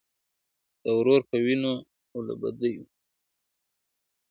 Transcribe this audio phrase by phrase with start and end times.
[0.83, 1.73] د ورور په وینو
[2.11, 2.83] او له بدیو..